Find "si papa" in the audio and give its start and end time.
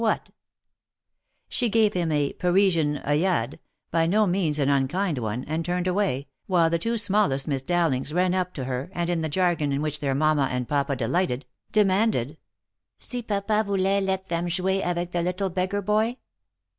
13.11-13.63